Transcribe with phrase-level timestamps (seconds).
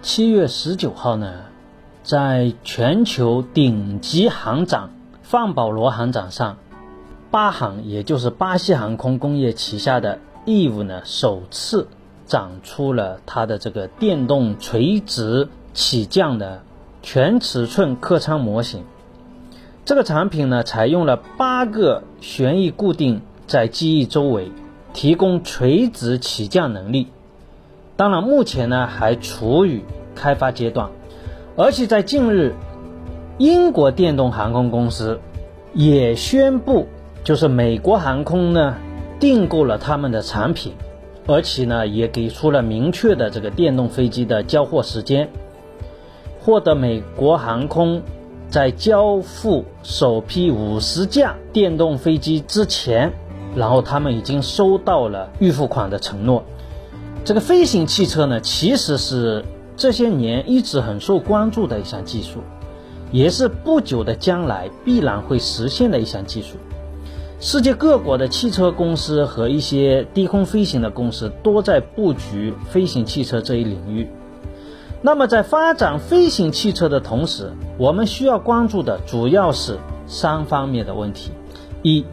[0.00, 1.40] 七月十九号呢，
[2.04, 4.90] 在全球顶级航长
[5.22, 6.56] 范保罗航长上，
[7.32, 11.88] 巴航也就是巴西航空工业旗下的 Eve 呢，首次
[12.26, 16.62] 展出了它的这个电动垂直起降的
[17.02, 18.84] 全尺寸客舱模型。
[19.84, 24.52] 这个产品呢，采用了八个旋翼固定在机翼周围，
[24.92, 27.08] 提供垂直起降能力。
[27.98, 29.82] 当然，目前呢还处于
[30.14, 30.88] 开发阶段，
[31.56, 32.54] 而且在近日，
[33.38, 35.18] 英国电动航空公司
[35.74, 36.86] 也宣布，
[37.24, 38.76] 就是美国航空呢
[39.18, 40.74] 订购了他们的产品，
[41.26, 45.28] 而且呢也给出了明确的这个电动飞机的交货时间，
[46.40, 48.00] 获得美国航空。
[48.48, 53.12] 在交付首批五十架电动飞机之前，
[53.54, 56.44] 然后他们已经收到了预付款的承诺。
[57.24, 59.44] 这个飞行汽车呢，其实是
[59.76, 62.40] 这些年一直很受关注的一项技术，
[63.12, 66.56] 也是不久的将来必然会实现的一项技术。
[67.40, 74.08] 世界各国的汽车公司和一些低空飞行的公司都在布局飞行汽车这一领域。
[75.02, 81.30] 那么，在发展飞行汽车的同时，我们需要关注的主要是三方面的问题：
[81.82, 82.04] 一、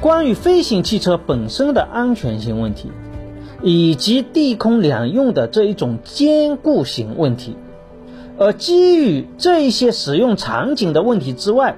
[0.00, 2.90] 关于飞行汽车本身的安全性问题，
[3.68, 7.56] 以及地空两用的这一种兼顾型问题；
[8.38, 11.74] 而基于这一些使用场景的问题之外，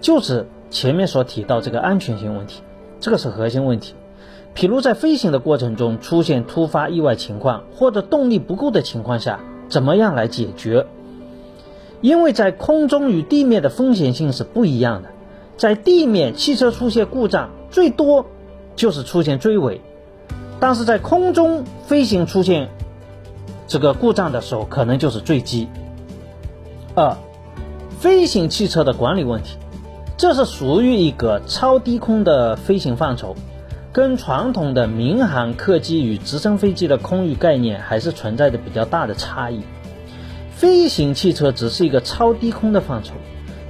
[0.00, 2.62] 就是前面所提到这个安全性问题，
[2.98, 3.92] 这个是核心问题。
[4.56, 10.86] 譬如在飞行的过程中出现突发意外情况或者动力不够的情况下，怎么样来解决？
[12.00, 15.10] 因为在空中与地面的风险性是不一样的，
[15.58, 18.24] 在地面汽车出现故障最多
[18.76, 19.82] 就是出现追尾，
[20.60, 22.68] 但是在空中飞行出现
[23.66, 25.68] 这个故障的时候，可能就是坠机。
[26.94, 27.16] 二，
[28.00, 29.56] 飞行汽车的管理问题，
[30.16, 33.36] 这是属于一个超低空的飞行范畴。
[33.90, 39.62] 跟传统的民航客机与直升飞机的空域概念还是存在着比较大的差异。
[40.52, 43.14] 飞行汽车只是一个超低空的范畴，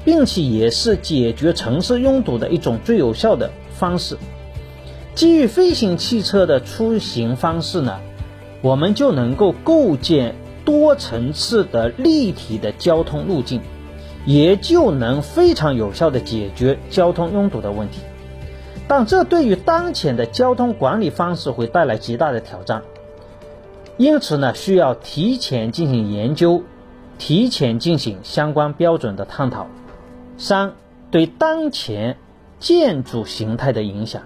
[0.05, 4.19] 并且也是解决城市拥堵的一种最有效的方式。
[5.19, 7.99] 基于飞行汽车的出行方式呢，
[8.63, 13.61] 我们就能够构建多层次的立体的交通路径，
[14.25, 17.99] 也就能非常有效的解决交通拥堵的问题。
[18.87, 22.85] 但这对于当前的交通管理方式会带来极大的挑战，
[23.97, 26.63] 因此呢，需要提前进行研究，
[27.19, 29.67] 提前进行相关标准的探讨。
[30.37, 30.75] 三、
[31.11, 32.19] 对当前
[32.61, 34.23] 建筑形态的影响，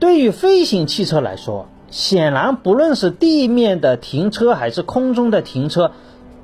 [0.00, 5.92] 对于飞行汽车来说，显然不论是地面的停车还是空中的停车，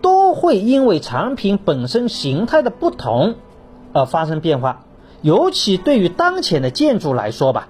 [0.03, 3.35] 都会因为产品本身形态的不同
[3.95, 4.85] 而发生变化。
[5.23, 7.69] 尤其对于当前的建筑来说吧，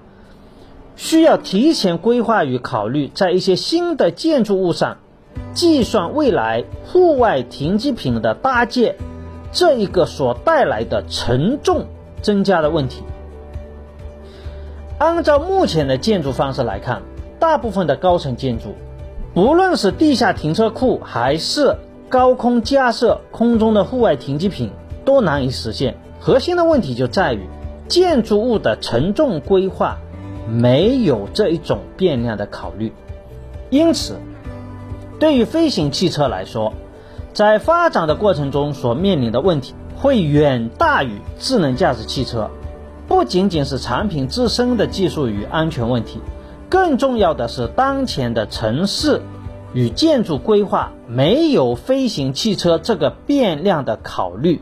[0.97, 4.97] 需要提前规划与考虑，在一些新的建筑物上
[5.53, 8.97] 计算未来户外停机坪的搭建
[9.53, 11.85] 这一个所带来的承重
[12.21, 13.03] 增加的问题。
[14.97, 17.03] 按照目前的建筑方式来看，
[17.39, 18.73] 大部分的高层建筑，
[19.33, 21.75] 不论是地下停车库还是
[22.09, 24.71] 高空架设空中的户外停机坪，
[25.05, 25.97] 都难以实现。
[26.19, 27.47] 核心的问题就在于
[27.87, 29.99] 建筑物的承重规划
[30.49, 32.91] 没有这一种变量的考虑，
[33.69, 34.15] 因此，
[35.19, 36.73] 对于飞行汽车来说，
[37.33, 42.49] 在发展的过程中所面临的问题会远大于智能驾驶汽车。
[43.07, 46.19] 不仅仅是产品自身的技术与安全问题，
[46.69, 49.21] 更重要的是当前的城市
[49.73, 54.61] 与建筑规划没有飞行汽车这个变量的考虑。